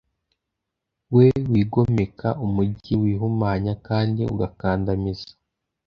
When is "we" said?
1.15-1.25